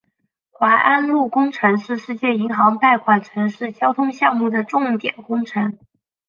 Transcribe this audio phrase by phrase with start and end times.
[0.49, 5.77] 槐安路工程是世界银行贷款城市交通项目的重点工程。